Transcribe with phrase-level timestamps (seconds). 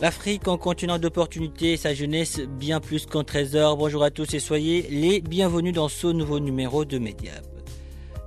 [0.00, 3.76] L'Afrique en continent d'opportunités, sa jeunesse bien plus qu'un trésor.
[3.76, 7.44] Bonjour à tous et soyez les bienvenus dans ce nouveau numéro de Mediap.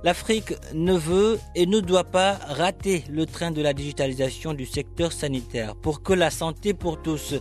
[0.04, 5.10] L'Afrique ne veut et ne doit pas rater le train de la digitalisation du secteur
[5.10, 7.34] sanitaire pour que la santé pour tous,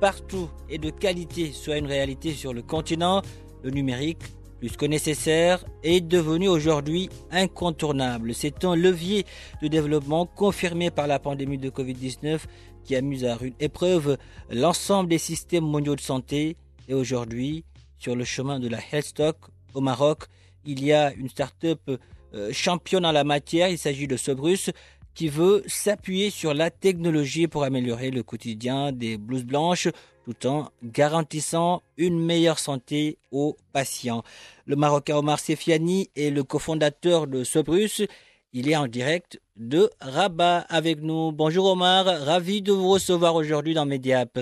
[0.00, 3.20] partout et de qualité soit une réalité sur le continent.
[3.64, 4.22] Le numérique,
[4.60, 8.32] plus que nécessaire, est devenu aujourd'hui incontournable.
[8.32, 9.26] C'est un levier
[9.60, 12.42] de développement confirmé par la pandémie de Covid-19
[12.84, 14.16] qui a mis à rude épreuve
[14.50, 16.56] l'ensemble des systèmes mondiaux de santé.
[16.88, 17.64] Et aujourd'hui,
[17.98, 19.36] sur le chemin de la Health Stock
[19.74, 20.24] au Maroc,
[20.64, 21.80] il y a une start-up
[22.34, 23.68] euh, championne en la matière.
[23.68, 24.70] Il s'agit de Sobrus
[25.14, 29.88] qui veut s'appuyer sur la technologie pour améliorer le quotidien des blouses blanches
[30.24, 34.22] tout en garantissant une meilleure santé aux patients.
[34.66, 38.02] Le Marocain Omar Sefiani est le cofondateur de Sobrus.
[38.52, 41.32] Il est en direct de Rabat avec nous.
[41.32, 44.38] Bonjour Omar, ravi de vous recevoir aujourd'hui dans Mediap.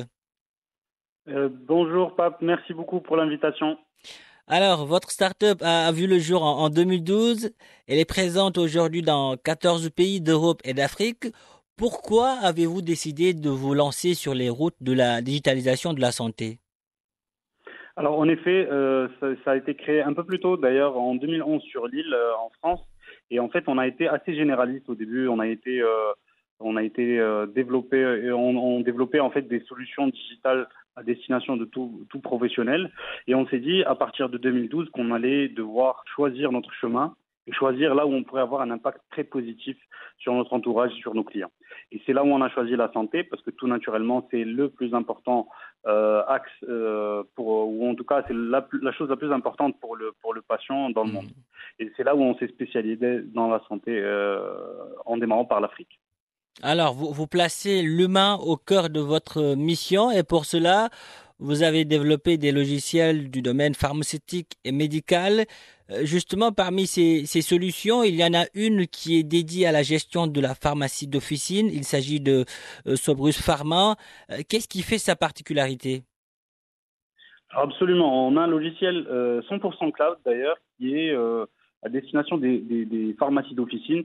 [1.29, 3.77] Euh, bonjour Pape, merci beaucoup pour l'invitation.
[4.47, 7.51] Alors, votre start-up a, vu le jour en, en 2012.
[7.87, 11.29] Elle est présente aujourd'hui dans 14 pays d'Europe et d'Afrique.
[11.77, 16.59] Pourquoi avez-vous décidé de vous lancer sur les routes de la digitalisation de la santé?
[17.97, 21.15] Alors, en effet, euh, ça, ça, a été créé un peu plus tôt, d'ailleurs, en
[21.15, 22.81] 2011 sur l'île, euh, en France.
[23.31, 25.29] Et en fait, on a été assez généraliste au début.
[25.29, 26.13] On a été, euh,
[26.59, 31.03] on a été euh, développé, et on, on, développait en fait des solutions digitales à
[31.03, 32.91] destination de tout, tout professionnel.
[33.27, 37.15] Et on s'est dit, à partir de 2012, qu'on allait devoir choisir notre chemin
[37.47, 39.77] et choisir là où on pourrait avoir un impact très positif
[40.19, 41.51] sur notre entourage, sur nos clients.
[41.93, 44.69] Et c'est là où on a choisi la santé, parce que tout naturellement, c'est le
[44.69, 45.49] plus important
[45.87, 49.81] euh, axe, euh, pour, ou en tout cas, c'est la, la, chose la plus importante
[49.81, 51.31] pour le, pour le patient dans le monde.
[51.81, 54.39] Et c'est là où on s'est spécialisé dans la santé euh,
[55.07, 55.99] en démarrant par l'Afrique.
[56.63, 60.91] Alors, vous, vous placez l'humain au cœur de votre mission et pour cela,
[61.39, 65.47] vous avez développé des logiciels du domaine pharmaceutique et médical.
[66.03, 69.83] Justement, parmi ces, ces, solutions, il y en a une qui est dédiée à la
[69.83, 71.69] gestion de la pharmacie d'officine.
[71.73, 72.45] Il s'agit de
[72.87, 73.97] euh, Sobrus Pharma.
[74.31, 76.03] Euh, Qu'est-ce qui fait sa particularité?
[77.51, 78.29] Absolument.
[78.29, 81.47] On a un logiciel euh, 100% cloud d'ailleurs qui est euh,
[81.83, 84.05] à destination des, des, des pharmacies d'officine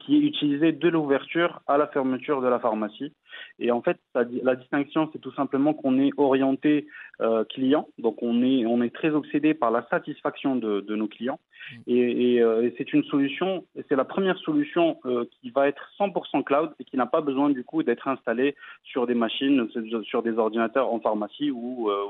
[0.00, 3.12] qui est utilisé de l'ouverture à la fermeture de la pharmacie.
[3.58, 6.86] Et en fait, la distinction, c'est tout simplement qu'on est orienté
[7.20, 11.08] euh, client, donc on est, on est très obsédé par la satisfaction de, de nos
[11.08, 11.38] clients.
[11.86, 15.90] Et, et, euh, et c'est une solution, c'est la première solution euh, qui va être
[15.98, 18.54] 100% cloud et qui n'a pas besoin du coup d'être installée
[18.84, 19.68] sur des machines,
[20.04, 22.04] sur des ordinateurs en pharmacie ou, euh,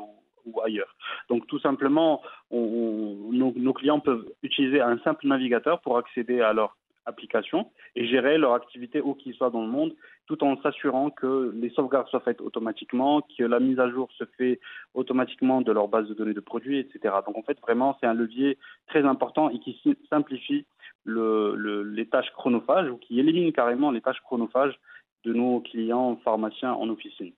[0.47, 0.95] ou ailleurs.
[1.29, 6.77] Donc tout simplement, nos, clients peuvent utiliser un simple navigateur pour accéder à leur
[7.07, 9.95] application et gérer leur activité où qu'ils soient dans le monde,
[10.27, 14.25] tout en s'assurant que les sauvegardes soient faites automatiquement, que la mise à jour se
[14.37, 14.59] fait
[14.95, 17.15] automatiquement de leur base de données de produits, etc.
[17.27, 18.59] Donc en fait, vraiment, c'est un levier
[18.89, 19.81] très important et qui
[20.11, 20.67] simplifie
[21.05, 24.77] le, le, les tâches chronophages ou qui élimine carrément les tâches chronophages
[25.25, 27.33] de nos clients pharmaciens en officine.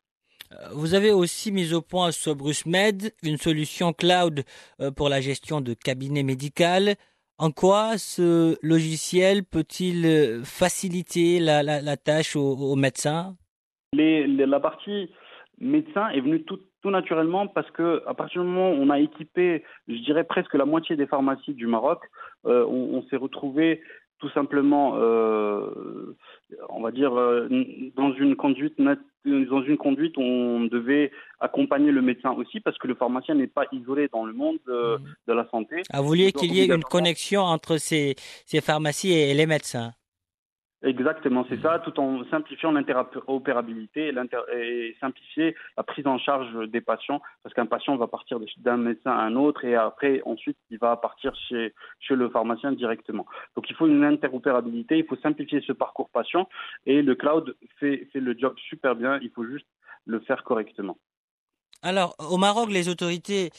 [0.72, 4.44] Vous avez aussi mis au point Sobrus Med, une solution cloud
[4.81, 6.94] euh, pour la gestion de cabinets médicaux.
[7.40, 13.37] En quoi ce logiciel peut-il faciliter la, tâche aux, médecins?
[13.93, 15.11] La partie
[15.61, 20.02] médecin est venue tout, naturellement parce que partir du moment où on a équipé, je
[20.02, 22.00] dirais presque la moitié des pharmacies du Maroc,
[22.46, 23.82] euh, on s'est retrouvé
[24.19, 26.17] tout simplement, euh,
[26.69, 27.49] on va dire, euh,
[27.97, 28.75] dans une conduite
[29.25, 31.11] dans une conduite on devait
[31.41, 34.99] accompagner le médecin aussi parce que le pharmacien n'est pas isolé dans le monde euh,
[35.26, 35.82] de la santé.
[35.91, 38.15] Ah, vous vouliez qu'il y ait une connexion entre ces,
[38.47, 39.93] ces pharmacies et les médecins?
[40.84, 44.12] Exactement, c'est ça, tout en simplifiant l'interopérabilité
[44.54, 49.10] et simplifier la prise en charge des patients, parce qu'un patient va partir d'un médecin
[49.10, 53.26] à un autre et après, ensuite, il va partir chez, chez le pharmacien directement.
[53.56, 56.48] Donc, il faut une interopérabilité, il faut simplifier ce parcours patient
[56.86, 59.66] et le cloud fait, le job super bien, il faut juste
[60.06, 60.96] le faire correctement.
[61.82, 63.50] Alors, au Maroc, les autorités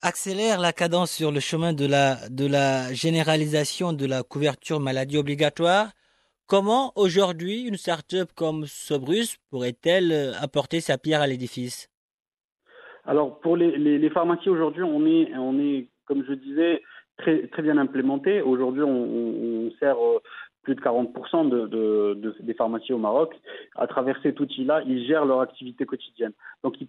[0.00, 5.18] accélèrent la cadence sur le chemin de la, de la généralisation de la couverture maladie
[5.18, 5.90] obligatoire.
[6.46, 11.88] Comment aujourd'hui une start-up comme Sobrus pourrait-elle euh, apporter sa pierre à l'édifice?
[13.04, 16.82] Alors pour les, pharmacies aujourd'hui, on est, on est, comme je disais,
[17.16, 18.42] très, très bien implémenté.
[18.42, 20.20] Aujourd'hui, on, sert euh,
[20.62, 23.34] plus de 40% de, des pharmacies au Maroc.
[23.74, 26.32] À travers cet outil-là, ils gèrent leur activité quotidienne.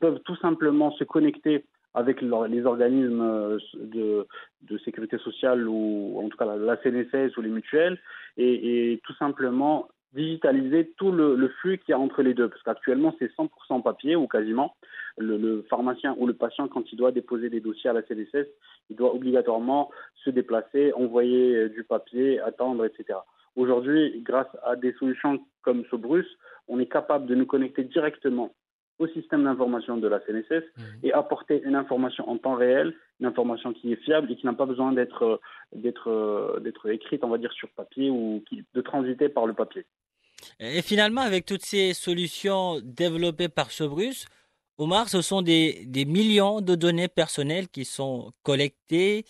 [0.03, 1.63] Peuvent tout simplement se connecter
[1.93, 7.47] avec les organismes euh, de, sécurité sociale ou en tout cas la, CNSS ou les
[7.47, 7.97] mutuelles
[8.35, 12.49] et, tout simplement digitaliser tout le, flux qu'il y a entre les deux.
[12.49, 14.75] Parce qu'actuellement, c'est 100% papier ou quasiment.
[15.17, 18.47] Le, pharmacien ou le patient, quand il doit déposer des dossiers à la CNSS,
[18.89, 19.89] il doit obligatoirement
[20.25, 23.19] se déplacer, envoyer euh, du papier, attendre, etc.
[23.55, 26.27] Aujourd'hui, grâce à des solutions comme Sobrus,
[26.67, 28.53] on est capable de nous connecter directement
[29.03, 30.81] au système d'information de la CNSS mmh.
[31.03, 34.53] et apporter une information en temps réel, une information qui est fiable et qui n'a
[34.53, 35.39] pas besoin d'être
[35.73, 39.85] d'être d'être écrite, on va dire, sur papier ou de transiter par le papier.
[40.59, 44.25] Et finalement, avec toutes ces solutions développées par Sobrus,
[44.77, 49.25] Omar, ce sont des, des millions de données personnelles qui sont collectées.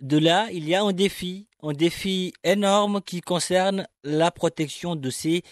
[0.00, 5.08] De là, il y a un défi, un défi énorme qui concerne la protection de
[5.08, 5.42] ces,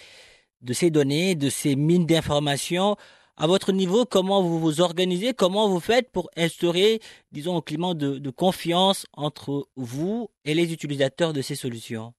[0.61, 2.97] de ces données, de ces mines d'informations
[3.37, 7.01] à votre niveau, comment vous vous organisez, comment vous faites pour instaurer,
[7.33, 12.13] disons, un climat de, confiance entre vous et les utilisateurs de ces solutions?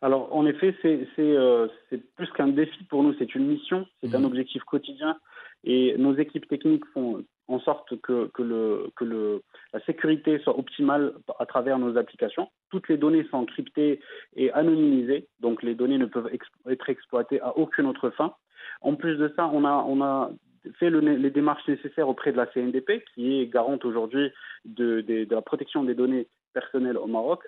[0.00, 0.74] Alors, en effet,
[1.18, 4.24] euh, c'est plus qu'un défi pour nous, c'est une mission, c'est un mmh.
[4.24, 5.16] objectif quotidien.
[5.64, 9.42] Et nos équipes techniques font en sorte que, que, le, que le,
[9.72, 12.48] la sécurité soit optimale à travers nos applications.
[12.70, 14.00] Toutes les données sont cryptées
[14.34, 16.30] et anonymisées, donc les données ne peuvent
[16.68, 18.34] être exploitées à aucune autre fin.
[18.82, 20.30] En plus de ça, on a,
[20.78, 24.30] fait les démarches nécessaires auprès de la CNDP, qui est garante aujourd'hui
[24.64, 27.40] de, la protection des données personnelles au Maroc.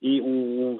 [0.00, 0.78] Et on,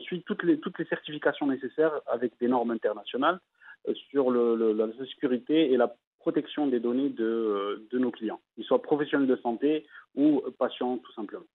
[0.00, 3.40] suit toutes les, certifications nécessaires avec des normes internationales
[3.88, 8.82] euh, sur la sécurité et la protection des données de, de nos clients, qu'ils soient
[8.82, 11.46] professionnels de santé ou patients tout simplement.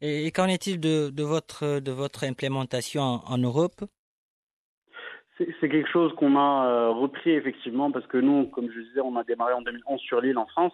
[0.00, 3.84] Et, qu'en est-il de, votre, de votre implémentation en Europe?
[5.38, 9.16] C'est quelque chose qu'on a euh, repris effectivement parce que nous, comme je disais, on
[9.16, 10.72] a démarré en 2011 sur l'île en France.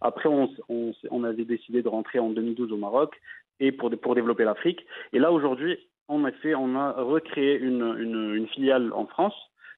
[0.00, 3.18] Après, on, on, on, avait décidé de rentrer en 2012 au Maroc
[3.60, 4.84] et pour, pour développer l'Afrique.
[5.12, 5.78] Et là, aujourd'hui,
[6.08, 9.34] on a fait, on a recréé une, une, une filiale en France,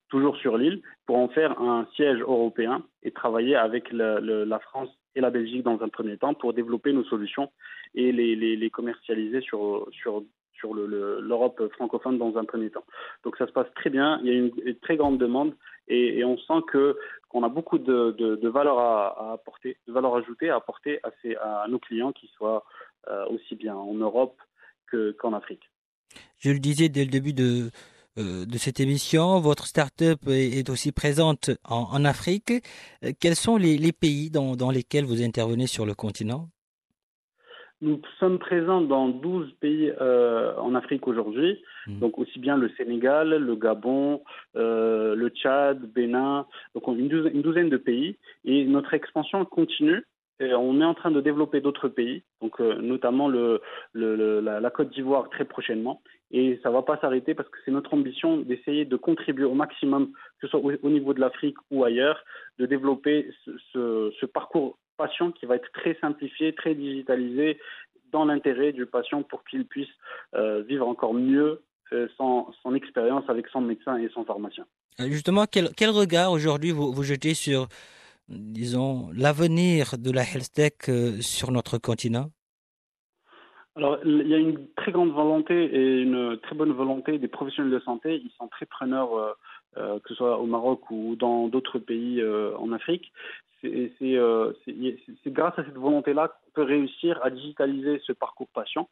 [0.09, 4.91] toujours sur l'île, pour en faire un siège européen et travailler avec la, la France
[5.15, 7.51] et la Belgique dans un premier temps pour développer nos solutions
[7.95, 10.25] et les, les, les commercialiser sur, sur
[10.59, 12.85] sur l'Europe francophone dans un premier temps.
[13.25, 15.55] Donc ça se passe très bien, il y a une, très grande demande
[15.89, 16.97] et, on sent que
[17.29, 21.67] qu'on a beaucoup de, valeur à, apporter, de valeur ajoutée à apporter à, ces, à
[21.69, 22.65] nos clients qui soient
[23.09, 24.37] euh, aussi bien en Europe
[25.19, 25.69] qu'en Afrique.
[26.39, 27.71] Je le disais dès le début de,
[28.17, 32.53] euh, de cette émission, votre start-up est, aussi présente en, Afrique.
[33.03, 36.49] Euh, quels sont les, pays dans, dans lesquels vous intervenez sur le continent?
[37.85, 41.99] Nous sommes présents dans 12 pays euh, en Afrique aujourd'hui, mmh.
[41.99, 44.23] donc aussi bien le Sénégal, le Gabon,
[44.57, 48.17] euh, le Tchad, Bénin, donc une douzaine, une douzaine, de pays.
[48.45, 50.03] Et notre expansion continue.
[50.41, 53.61] Et on est en train de développer d'autres pays, donc euh, notamment le,
[53.93, 56.03] le, la, la, Côte d'Ivoire très prochainement.
[56.33, 59.55] Et ça ne va pas s'arrêter parce que c'est notre ambition d'essayer de contribuer au
[59.55, 60.11] maximum,
[60.41, 62.25] que ce soit au, au niveau de l'Afrique ou ailleurs,
[62.59, 67.59] de développer ce, ce, ce parcours patient qui va être très simplifié, très digitalisé
[68.13, 69.89] dans l'intérêt du patient pour qu'il puisse
[70.35, 74.65] euh, vivre encore mieux euh, son, son expérience avec son médecin et son pharmacien.
[75.01, 77.67] Euh, justement, quel, quel regard aujourd'hui vous, vous jetez sur,
[78.29, 80.73] disons, l'avenir de la health tech
[81.21, 82.31] sur notre continent?
[83.77, 87.73] Alors, il y a une très grande volonté et une très bonne volonté des professionnels
[87.73, 88.23] de santé.
[88.25, 89.37] Ils sont très preneurs,
[89.76, 92.23] que ce soit au Maroc ou dans d'autres pays
[92.59, 93.12] en Afrique.
[93.64, 98.88] Euh, c'est grâce à cette volonté-là qu'on peut réussir à digitaliser ce parcours patient.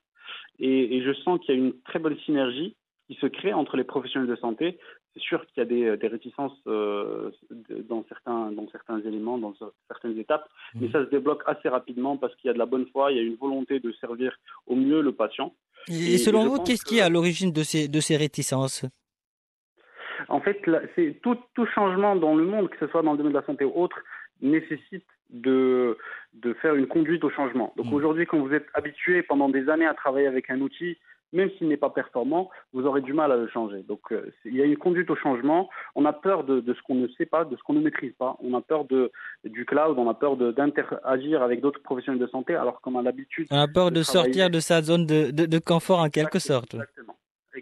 [0.59, 2.75] Et, je sens qu'il y a une très bonne synergie
[3.09, 4.79] qui se crée entre les professionnels de santé.
[5.15, 7.31] C'est sûr qu'il y a des, réticences euh,
[7.89, 9.55] dans, certains, dans certains éléments, dans
[9.89, 10.93] certaines étapes, mais mmh.
[10.93, 13.21] ça se débloque assez rapidement parce qu'il y a de la bonne foi, il y
[13.21, 14.35] a une volonté de servir
[14.67, 15.55] au mieux le patient.
[15.89, 18.87] Et, selon vous, qu'est-ce qui est à l'origine de ces, de ces réticences?
[20.29, 20.61] En fait,
[20.95, 23.47] c'est tout, tout changement dans le monde, que ce soit dans le domaine de la
[23.47, 23.99] santé ou autre,
[24.41, 25.97] nécessite de,
[26.35, 27.73] de faire une conduite au changement.
[27.77, 27.95] Donc mmh.
[27.95, 30.99] aujourd'hui, quand vous êtes habitué pendant des années à travailler avec un outil,
[31.33, 33.83] même s'il n'est pas performant, vous aurez du mal à le changer.
[33.89, 35.69] Donc euh, il y a une conduite au changement.
[35.95, 38.37] On a peur de, ce qu'on ne sait pas, de ce qu'on ne maîtrise pas.
[38.43, 39.11] On a peur de,
[39.45, 43.47] du cloud, on a peur d'interagir avec d'autres professionnels de santé, alors qu'on a l'habitude.
[43.51, 46.75] On a peur de, sortir de sa zone de, confort en quelque sorte.
[46.75, 47.02] Exactement.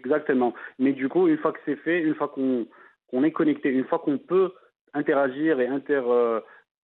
[0.03, 0.53] Exactement.
[0.79, 3.99] Mais du coup, une fois que c'est fait, une fois qu'on est connecté, une fois
[3.99, 4.51] qu'on peut
[4.93, 6.39] interagir et inter, euh,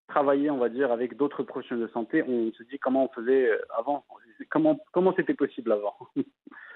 [0.06, 3.50] travailler, on va dire, avec d'autres professionnels de santé, on se dit comment on faisait
[3.50, 4.04] euh, avant,
[4.50, 5.94] comment comment c'était possible avant?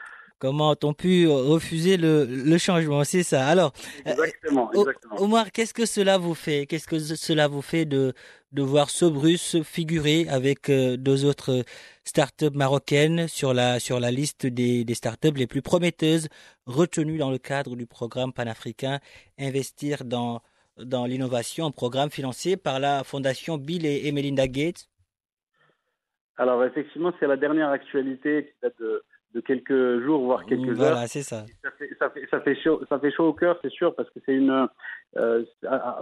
[0.42, 3.04] Comment ont-on pu refuser le, changement?
[3.04, 3.46] C'est ça.
[3.46, 3.72] Alors,
[4.08, 5.22] euh, exactement, exactement.
[5.22, 6.66] Omar, qu'est-ce que cela vous fait?
[6.66, 8.12] Qu'est-ce que cela vous fait de,
[8.50, 11.62] de voir Sobrus figurer avec euh, deux autres
[12.02, 16.26] startups marocaines sur la, sur la liste des, des startups les plus prometteuses
[16.66, 18.98] retenues dans le cadre du programme panafricain
[19.38, 20.42] Investir dans,
[20.76, 24.88] dans l'innovation, un programme financé par la fondation Bill et Melinda Gates?
[26.36, 29.04] Alors, effectivement, c'est la dernière actualité qui date de
[29.34, 30.92] de quelques jours, voire quelques heures.
[30.92, 31.44] Voilà, c'est ça.
[31.62, 34.08] Ça fait, ça, fait, ça, fait chaud, ça fait chaud au cœur, c'est sûr, parce
[34.10, 34.68] que c'est une,
[35.16, 35.44] euh,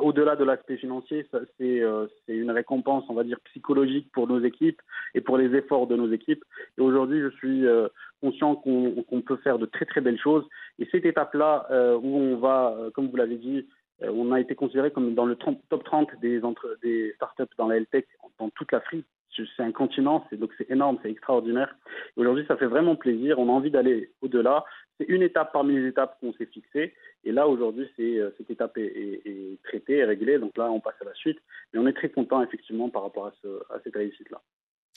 [0.00, 1.26] au-delà de l'aspect financier,
[1.58, 4.80] c'est euh, c'est une récompense, on va dire, psychologique pour nos équipes
[5.14, 6.44] et pour les efforts de nos équipes.
[6.78, 7.88] Et aujourd'hui, je suis euh,
[8.20, 10.44] conscient qu'on peut faire de très très belles choses.
[10.78, 11.66] Et cette étape-là,
[12.02, 13.66] où on va, comme vous l'avez dit,
[14.02, 17.76] on a été considéré comme dans le top 30 des, entre, des startups dans la
[17.76, 18.06] health
[18.38, 19.06] dans toute l'Afrique
[19.56, 21.74] c'est un continent, c'est donc c'est énorme, c'est extraordinaire.
[22.16, 23.38] Aujourd'hui, ça fait vraiment plaisir.
[23.38, 24.64] On a envie d'aller au-delà.
[24.98, 26.94] C'est une étape parmi les étapes qu'on s'est fixées.
[27.24, 30.38] Et là, aujourd'hui, c'est, euh, cette étape est, traitée, est réglée.
[30.38, 31.38] Donc là, on passe à la suite.
[31.72, 34.40] Mais on est très content, effectivement, par rapport à, ce, à cette réussite-là.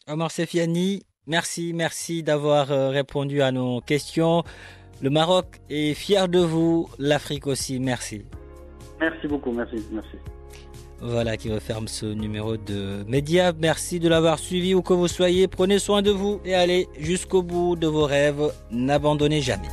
[0.08, 4.44] Omar Sefiani, merci, merci d'avoir euh, répondu à nos questions.
[5.02, 7.80] Le Maroc est fier de vous, l'Afrique aussi.
[7.80, 8.26] Merci.
[9.00, 10.18] Merci beaucoup, merci, merci.
[11.06, 13.52] Voilà qui referme ce numéro de Média.
[13.60, 15.50] Merci de l'avoir suivi où que vous soyez.
[15.50, 18.54] Prenez soin de vous et allez jusqu'au bout de vos rêves.
[18.72, 19.68] N'abandonnez jamais.